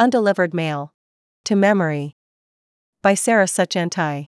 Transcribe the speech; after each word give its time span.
Undelivered 0.00 0.54
Mail. 0.54 0.94
To 1.44 1.54
Memory. 1.54 2.16
By 3.02 3.12
Sarah 3.12 3.44
Suchantai. 3.44 4.28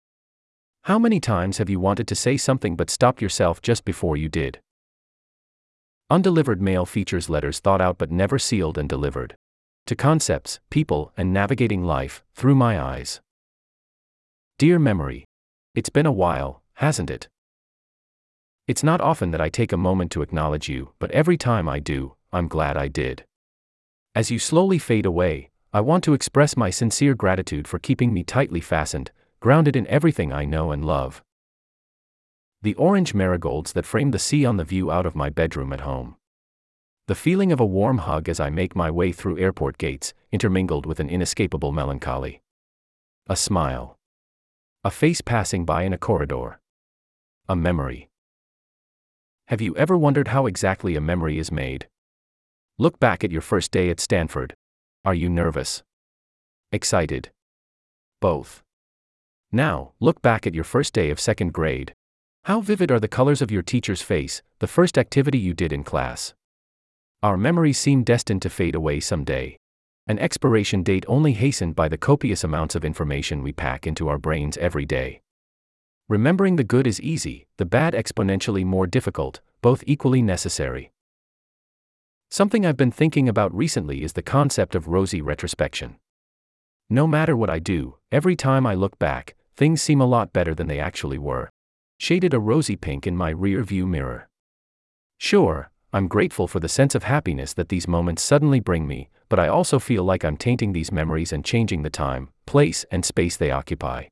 How 0.84 0.98
many 0.98 1.20
times 1.20 1.58
have 1.58 1.70
you 1.70 1.78
wanted 1.78 2.08
to 2.08 2.16
say 2.16 2.38
something 2.38 2.78
but 2.78 2.90
stopped 2.90 3.22
yourself 3.22 3.62
just 3.62 3.84
before 3.84 4.16
you 4.16 4.30
did? 4.30 4.62
Undelivered 6.10 6.62
mail 6.62 6.86
features 6.86 7.30
letters 7.30 7.60
thought 7.60 7.82
out 7.82 7.98
but 7.98 8.10
never 8.10 8.40
sealed 8.40 8.78
and 8.78 8.88
delivered. 8.88 9.36
To 9.88 9.96
concepts, 9.98 10.62
people, 10.70 11.12
and 11.18 11.34
navigating 11.34 11.84
life 11.84 12.24
through 12.34 12.56
my 12.56 12.80
eyes. 12.80 13.20
Dear 14.58 14.80
memory. 14.80 15.26
It's 15.76 15.90
been 15.90 16.06
a 16.06 16.14
while, 16.14 16.64
hasn't 16.76 17.10
it? 17.10 17.28
It's 18.68 18.84
not 18.84 19.02
often 19.02 19.32
that 19.32 19.42
I 19.42 19.50
take 19.50 19.74
a 19.74 19.78
moment 19.78 20.14
to 20.14 20.22
acknowledge 20.22 20.70
you, 20.70 20.94
but 20.98 21.12
every 21.12 21.36
time 21.36 21.68
I 21.68 21.80
do, 21.80 22.16
I'm 22.32 22.48
glad 22.48 22.78
I 22.78 22.88
did. 22.88 23.26
As 24.16 24.32
you 24.32 24.40
slowly 24.40 24.80
fade 24.80 25.06
away, 25.06 25.52
I 25.74 25.82
want 25.82 26.04
to 26.06 26.14
express 26.14 26.56
my 26.56 26.70
sincere 26.70 27.14
gratitude 27.14 27.68
for 27.68 27.78
keeping 27.78 28.14
me 28.14 28.24
tightly 28.24 28.62
fastened, 28.62 29.12
grounded 29.40 29.76
in 29.76 29.86
everything 29.88 30.32
I 30.32 30.46
know 30.46 30.72
and 30.72 30.84
love. 30.84 31.22
The 32.62 32.74
orange 32.76 33.14
marigolds 33.14 33.74
that 33.74 33.86
frame 33.86 34.12
the 34.12 34.20
sea 34.20 34.46
on 34.46 34.58
the 34.58 34.64
view 34.64 34.90
out 34.90 35.06
of 35.06 35.16
my 35.16 35.30
bedroom 35.30 35.74
at 35.74 35.82
home. 35.82 36.16
The 37.08 37.16
feeling 37.16 37.52
of 37.52 37.60
a 37.60 37.66
warm 37.66 38.00
hug 38.00 38.28
as 38.28 38.40
I 38.40 38.50
make 38.50 38.76
my 38.76 38.90
way 38.90 39.12
through 39.12 39.40
airport 39.40 39.78
gates, 39.78 40.14
intermingled 40.32 40.86
with 40.86 41.00
an 41.00 41.10
inescapable 41.10 41.72
melancholy. 41.72 42.42
A 43.28 43.36
smile. 43.36 43.98
A 44.84 44.92
face 44.92 45.22
passing 45.22 45.66
by 45.66 45.84
in 45.84 45.94
a 45.94 45.98
corridor. 45.98 46.60
A 47.48 47.56
memory. 47.56 48.10
Have 49.48 49.62
you 49.62 49.76
ever 49.78 49.98
wondered 49.98 50.30
how 50.30 50.46
exactly 50.46 50.96
a 50.96 51.02
memory 51.02 51.38
is 51.38 51.52
made? 51.52 51.88
Look 52.78 53.00
back 53.00 53.24
at 53.24 53.32
your 53.32 53.42
first 53.42 53.72
day 53.72 53.90
at 53.90 54.00
Stanford. 54.00 54.56
Are 55.08 55.16
you 55.16 55.30
nervous? 55.30 55.84
Excited? 56.74 57.32
Both. 58.20 58.62
Now, 59.54 59.94
look 60.02 60.22
back 60.22 60.46
at 60.46 60.54
your 60.54 60.66
first 60.66 60.92
day 60.92 61.12
of 61.12 61.18
second 61.18 61.54
grade. 61.54 61.94
How 62.44 62.60
vivid 62.60 62.92
are 62.92 63.00
the 63.00 63.08
colors 63.08 63.42
of 63.42 63.50
your 63.50 63.62
teacher's 63.62 64.02
face, 64.02 64.42
the 64.60 64.68
first 64.68 64.98
activity 64.98 65.38
you 65.38 65.54
did 65.54 65.72
in 65.72 65.86
class? 65.86 66.34
Our 67.24 67.38
memories 67.38 67.78
seem 67.78 68.04
destined 68.04 68.42
to 68.42 68.50
fade 68.50 68.76
away 68.76 69.00
someday. 69.00 69.56
An 70.08 70.20
expiration 70.20 70.84
date 70.84 71.06
only 71.08 71.32
hastened 71.32 71.74
by 71.74 71.88
the 71.88 71.98
copious 71.98 72.44
amounts 72.44 72.76
of 72.76 72.84
information 72.84 73.42
we 73.42 73.54
pack 73.54 73.88
into 73.88 74.10
our 74.10 74.18
brains 74.18 74.58
every 74.58 74.86
day. 74.86 75.22
Remembering 76.10 76.58
the 76.58 76.66
good 76.66 76.86
is 76.86 77.00
easy, 77.00 77.48
the 77.56 77.66
bad 77.66 77.94
exponentially 77.94 78.66
more 78.66 78.86
difficult, 78.86 79.40
both 79.62 79.86
equally 79.88 80.22
necessary. 80.22 80.92
Something 82.30 82.66
I've 82.66 82.78
been 82.78 82.92
thinking 82.92 83.30
about 83.30 83.56
recently 83.56 84.04
is 84.04 84.14
the 84.14 84.22
concept 84.22 84.76
of 84.76 84.90
rosy 84.90 85.22
retrospection. 85.22 85.96
No 86.90 87.08
matter 87.08 87.38
what 87.38 87.50
I 87.50 87.60
do, 87.60 87.98
every 88.12 88.36
time 88.36 88.66
I 88.66 88.76
look 88.76 89.00
back, 89.00 89.36
things 89.56 89.82
seem 89.82 90.02
a 90.02 90.06
lot 90.06 90.34
better 90.34 90.54
than 90.54 90.68
they 90.68 90.80
actually 90.80 91.18
were. 91.18 91.50
Shaded 92.00 92.34
a 92.34 92.40
rosy 92.40 92.76
pink 92.76 93.08
in 93.08 93.16
my 93.16 93.30
rear 93.30 93.64
view 93.64 93.88
mirror. 93.88 94.28
Sure, 95.18 95.72
I'm 95.94 96.10
grateful 96.10 96.48
for 96.48 96.60
the 96.60 96.70
sense 96.70 96.96
of 96.96 97.04
happiness 97.04 97.54
that 97.54 97.70
these 97.70 97.88
moments 97.88 98.22
suddenly 98.22 98.60
bring 98.60 98.86
me, 98.86 99.10
but 99.30 99.40
I 99.40 99.48
also 99.48 99.80
feel 99.80 100.04
like 100.04 100.26
I'm 100.26 100.38
tainting 100.38 100.74
these 100.74 100.92
memories 100.92 101.32
and 101.32 101.46
changing 101.46 101.84
the 101.84 101.90
time, 101.90 102.30
place, 102.46 102.86
and 102.92 103.06
space 103.06 103.38
they 103.38 103.52
occupy. 103.52 104.06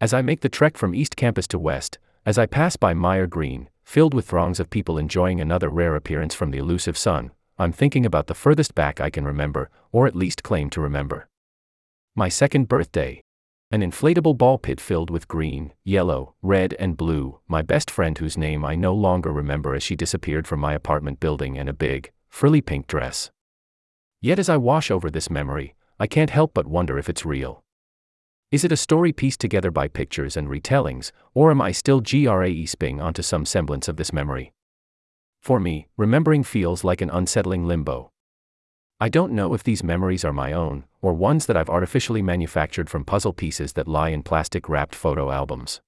As 0.00 0.14
I 0.14 0.22
make 0.22 0.40
the 0.40 0.48
trek 0.48 0.78
from 0.78 0.94
East 0.94 1.14
Campus 1.14 1.46
to 1.48 1.58
West, 1.58 1.98
as 2.24 2.38
I 2.38 2.46
pass 2.46 2.76
by 2.76 2.94
Meyer 2.94 3.26
Green, 3.26 3.68
filled 3.90 4.14
with 4.14 4.24
throngs 4.24 4.60
of 4.60 4.70
people 4.70 4.98
enjoying 4.98 5.40
another 5.40 5.68
rare 5.68 5.96
appearance 5.96 6.32
from 6.32 6.52
the 6.52 6.58
elusive 6.58 6.96
sun, 6.96 7.32
I'm 7.58 7.72
thinking 7.72 8.06
about 8.06 8.28
the 8.28 8.36
furthest 8.36 8.72
back 8.76 9.00
I 9.00 9.10
can 9.10 9.24
remember, 9.24 9.68
or 9.90 10.06
at 10.06 10.14
least 10.14 10.44
claim 10.44 10.70
to 10.70 10.80
remember. 10.80 11.26
My 12.14 12.28
second 12.28 12.68
birthday. 12.68 13.20
An 13.72 13.80
inflatable 13.80 14.38
ball 14.38 14.58
pit 14.58 14.80
filled 14.80 15.10
with 15.10 15.26
green, 15.26 15.72
yellow, 15.82 16.36
red, 16.40 16.76
and 16.78 16.96
blue, 16.96 17.40
my 17.48 17.62
best 17.62 17.90
friend 17.90 18.16
whose 18.16 18.38
name 18.38 18.64
I 18.64 18.76
no 18.76 18.94
longer 18.94 19.32
remember 19.32 19.74
as 19.74 19.82
she 19.82 19.96
disappeared 19.96 20.46
from 20.46 20.60
my 20.60 20.72
apartment 20.72 21.18
building 21.18 21.56
in 21.56 21.66
a 21.66 21.72
big, 21.72 22.12
frilly 22.28 22.60
pink 22.60 22.86
dress. 22.86 23.32
Yet 24.20 24.38
as 24.38 24.48
I 24.48 24.56
wash 24.56 24.92
over 24.92 25.10
this 25.10 25.28
memory, 25.28 25.74
I 25.98 26.06
can't 26.06 26.30
help 26.30 26.54
but 26.54 26.68
wonder 26.68 26.96
if 26.96 27.08
it's 27.08 27.26
real. 27.26 27.64
Is 28.50 28.64
it 28.64 28.72
a 28.72 28.76
story 28.76 29.12
pieced 29.12 29.38
together 29.38 29.70
by 29.70 29.86
pictures 29.86 30.36
and 30.36 30.48
retellings, 30.48 31.12
or 31.34 31.52
am 31.52 31.60
I 31.60 31.70
still 31.70 32.00
grasping 32.00 33.00
onto 33.00 33.22
some 33.22 33.46
semblance 33.46 33.86
of 33.86 33.96
this 33.96 34.12
memory? 34.12 34.52
For 35.40 35.60
me, 35.60 35.86
remembering 35.96 36.42
feels 36.42 36.82
like 36.82 37.00
an 37.00 37.10
unsettling 37.10 37.68
limbo. 37.68 38.10
I 38.98 39.08
don't 39.08 39.32
know 39.34 39.54
if 39.54 39.62
these 39.62 39.84
memories 39.84 40.24
are 40.24 40.32
my 40.32 40.52
own, 40.52 40.84
or 41.00 41.14
ones 41.14 41.46
that 41.46 41.56
I've 41.56 41.70
artificially 41.70 42.22
manufactured 42.22 42.90
from 42.90 43.04
puzzle 43.04 43.32
pieces 43.32 43.74
that 43.74 43.86
lie 43.86 44.08
in 44.08 44.24
plastic 44.24 44.68
wrapped 44.68 44.96
photo 44.96 45.30
albums. 45.30 45.80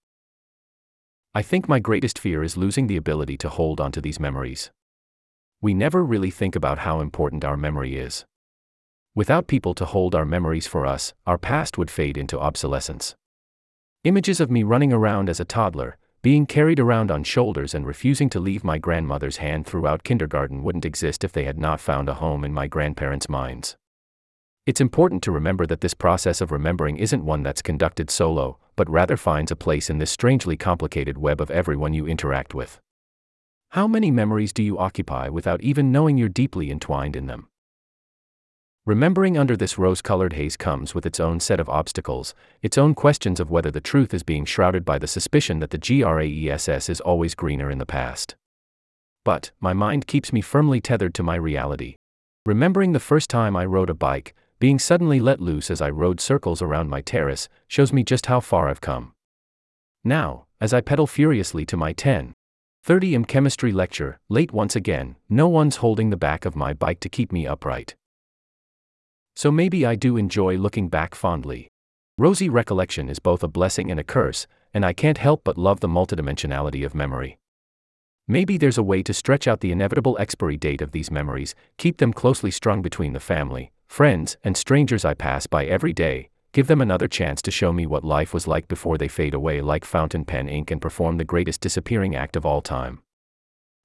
I 1.35 1.43
think 1.43 1.69
my 1.69 1.81
greatest 1.81 2.17
fear 2.17 2.45
is 2.45 2.57
losing 2.57 2.87
the 2.87 2.97
ability 2.97 3.37
to 3.39 3.49
hold 3.49 3.81
onto 3.81 4.01
these 4.01 4.21
memories. 4.21 4.71
We 5.61 5.75
never 5.75 6.05
really 6.05 6.31
think 6.31 6.55
about 6.55 6.79
how 6.79 7.01
important 7.01 7.45
our 7.45 7.57
memory 7.57 7.97
is. 7.97 8.25
Without 9.15 9.47
people 9.47 9.75
to 9.75 9.85
hold 9.85 10.15
our 10.15 10.25
memories 10.25 10.67
for 10.67 10.87
us, 10.87 11.13
our 11.27 11.37
past 11.37 11.77
would 11.77 11.91
fade 11.91 12.17
into 12.17 12.41
obsolescence. 12.41 13.15
Images 14.05 14.41
of 14.41 14.51
me 14.51 14.63
running 14.63 14.91
around 14.91 15.29
as 15.29 15.39
a 15.39 15.45
toddler, 15.45 15.99
being 16.23 16.47
carried 16.47 16.81
around 16.81 17.11
on 17.11 17.23
shoulders 17.23 17.75
and 17.75 17.87
refusing 17.87 18.31
to 18.31 18.41
leave 18.41 18.65
my 18.65 18.79
grandmother's 18.79 19.37
hand 19.37 19.67
throughout 19.67 20.03
kindergarten 20.03 20.63
wouldn't 20.63 20.87
exist 20.87 21.25
if 21.25 21.33
they 21.33 21.45
had 21.45 21.59
not 21.59 21.79
found 21.79 22.09
a 22.09 22.15
home 22.15 22.43
in 22.43 22.55
my 22.55 22.67
grandparents' 22.67 23.29
minds. 23.29 23.77
It's 24.65 24.81
important 24.81 25.23
to 25.25 25.33
remember 25.33 25.67
that 25.67 25.83
this 25.83 25.93
process 25.93 26.41
of 26.41 26.51
remembering 26.51 26.97
isn't 26.97 27.25
one 27.25 27.43
that's 27.43 27.61
conducted 27.61 28.09
solo, 28.09 28.59
but 28.77 28.89
rather 28.89 29.19
finds 29.19 29.51
a 29.51 29.57
place 29.57 29.91
in 29.91 29.99
this 29.99 30.11
strangely 30.11 30.57
complicated 30.57 31.19
web 31.19 31.39
of 31.39 31.51
everyone 31.51 31.93
you 31.93 32.07
interact 32.07 32.55
with. 32.55 32.81
How 33.71 33.87
many 33.87 34.11
memories 34.11 34.55
do 34.55 34.63
you 34.63 34.79
occupy 34.79 35.29
without 35.29 35.61
even 35.61 35.93
knowing 35.93 36.17
you're 36.17 36.31
deeply 36.31 36.71
entwined 36.71 37.15
in 37.15 37.27
them? 37.27 37.49
Remembering 38.85 39.39
under 39.39 39.57
this 39.57 39.79
rose 39.79 40.03
colored 40.03 40.33
haze 40.33 40.57
comes 40.57 40.93
with 40.93 41.07
its 41.07 41.21
own 41.21 41.39
set 41.39 41.61
of 41.61 41.69
obstacles, 41.69 42.35
its 42.63 42.77
own 42.77 42.95
questions 42.95 43.39
of 43.39 43.49
whether 43.49 43.71
the 43.71 43.81
truth 43.81 44.13
is 44.13 44.25
being 44.25 44.45
shrouded 44.45 44.85
by 44.85 44.99
the 44.99 45.07
suspicion 45.07 45.61
that 45.61 45.71
the 45.71 45.79
GRAESS 45.79 46.89
is 46.89 47.01
always 47.01 47.37
greener 47.37 47.71
in 47.71 47.79
the 47.79 47.87
past. 47.87 48.35
But, 49.25 49.53
my 49.61 49.73
mind 49.73 50.09
keeps 50.09 50.33
me 50.33 50.41
firmly 50.41 50.81
tethered 50.81 51.15
to 51.15 51.23
my 51.23 51.37
reality. 51.37 51.95
Remembering 52.45 52.91
the 52.91 52.99
first 52.99 53.31
time 53.31 53.55
I 53.55 53.65
rode 53.67 53.89
a 53.89 53.95
bike, 53.95 54.35
being 54.59 54.81
suddenly 54.81 55.21
let 55.21 55.41
loose 55.41 55.71
as 55.71 55.81
I 55.81 55.91
rode 55.91 56.21
circles 56.21 56.61
around 56.61 56.91
my 56.91 57.03
terrace, 57.03 57.49
shows 57.69 57.93
me 57.93 58.03
just 58.03 58.27
how 58.27 58.41
far 58.41 58.69
I've 58.69 58.81
come. 58.81 59.13
Now, 60.03 60.47
as 60.61 60.75
I 60.75 60.81
pedal 60.81 61.07
furiously 61.07 61.65
to 61.67 61.77
my 61.77 61.93
10, 61.93 62.35
30 62.83 63.15
m 63.15 63.25
chemistry 63.27 63.71
lecture, 63.71 64.19
late 64.29 64.51
once 64.51 64.75
again, 64.75 65.15
no 65.29 65.47
one's 65.47 65.77
holding 65.77 66.11
the 66.11 66.17
back 66.17 66.45
of 66.45 66.57
my 66.57 66.73
bike 66.73 66.99
to 66.99 67.09
keep 67.09 67.31
me 67.31 67.47
upright. 67.47 67.95
So 69.35 69.51
maybe 69.51 69.87
I 69.87 69.95
do 69.95 70.17
enjoy 70.17 70.57
looking 70.57 70.89
back 70.89 71.15
fondly. 71.15 71.69
Rosy 72.19 72.49
recollection 72.49 73.09
is 73.09 73.19
both 73.19 73.43
a 73.43 73.49
blessing 73.49 73.91
and 73.91 73.99
a 73.99 74.05
curse, 74.05 74.47
and 74.75 74.85
I 74.85 74.93
can't 74.93 75.19
help 75.19 75.43
but 75.45 75.59
love 75.59 75.81
the 75.81 75.89
multidimensionality 75.89 76.85
of 76.85 76.95
memory. 76.95 77.39
Maybe 78.29 78.57
there's 78.57 78.79
a 78.79 78.83
way 78.83 79.03
to 79.03 79.13
stretch 79.13 79.49
out 79.49 79.61
the 79.61 79.73
inevitable 79.73 80.17
expiry 80.21 80.57
date 80.57 80.81
of 80.81 80.93
these 80.93 81.11
memories, 81.11 81.55
keep 81.77 81.97
them 81.99 82.13
closely 82.13 82.51
strung 82.51 82.81
between 82.81 83.15
the 83.15 83.21
family, 83.21 83.73
friends, 83.89 84.37
and 84.45 84.57
strangers 84.57 85.05
I 85.05 85.15
pass 85.15 85.47
by 85.47 85.65
every 85.67 85.93
day, 85.93 86.29
give 86.53 86.67
them 86.67 86.81
another 86.81 87.09
chance 87.09 87.43
to 87.43 87.51
show 87.51 87.73
me 87.73 87.87
what 87.87 88.05
life 88.05 88.33
was 88.33 88.47
like 88.47 88.69
before 88.69 88.97
they 88.97 89.09
fade 89.09 89.35
away 89.35 89.61
like 89.61 89.85
fountain 89.85 90.25
pen 90.25 90.49
ink 90.49 90.71
and 90.71 90.81
perform 90.81 91.17
the 91.17 91.25
greatest 91.25 91.61
disappearing 91.61 92.15
act 92.15 92.37
of 92.37 92.47
all 92.47 92.61
time. 92.63 93.01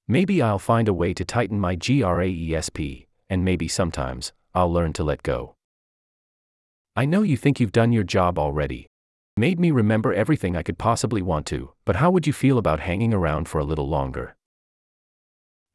Maybe 0.07 0.41
I'll 0.41 0.59
find 0.59 0.87
a 0.87 0.93
way 0.93 1.13
to 1.13 1.25
tighten 1.25 1.59
my 1.59 1.75
GRAESP, 1.75 3.07
and 3.29 3.43
maybe 3.43 3.67
sometimes, 3.67 4.33
I'll 4.53 4.71
learn 4.71 4.93
to 4.93 5.03
let 5.03 5.23
go. 5.23 5.55
I 6.95 7.05
know 7.05 7.21
you 7.21 7.37
think 7.37 7.59
you've 7.59 7.71
done 7.71 7.91
your 7.91 8.03
job 8.03 8.39
already. 8.39 8.87
Made 9.37 9.59
me 9.59 9.69
remember 9.69 10.13
everything 10.13 10.55
I 10.55 10.63
could 10.63 10.79
possibly 10.79 11.21
want 11.21 11.45
to, 11.47 11.73
but 11.85 11.97
how 11.97 12.09
would 12.09 12.25
you 12.25 12.33
feel 12.33 12.57
about 12.57 12.79
hanging 12.79 13.13
around 13.13 13.47
for 13.47 13.59
a 13.59 13.63
little 13.63 13.87
longer? 13.87 14.35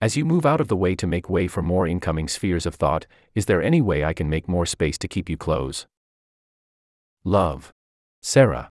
As 0.01 0.17
you 0.17 0.25
move 0.25 0.45
out 0.45 0.61
of 0.61 0.67
the 0.67 0.75
way 0.75 0.97
to 0.97 1.07
make 1.07 1.31
way 1.31 1.47
for 1.47 1.63
more 1.63 1.87
incoming 1.87 2.27
spheres 2.27 2.67
of 2.67 2.75
thought, 2.75 3.07
is 3.37 3.47
there 3.47 3.63
any 3.63 3.81
way 3.81 4.05
I 4.05 4.13
can 4.13 4.29
make 4.29 4.49
more 4.49 4.67
space 4.67 4.99
to 4.99 5.07
keep 5.07 5.29
you 5.29 5.37
close? 5.37 5.87
Love. 7.23 7.73
Sarah. 8.21 8.72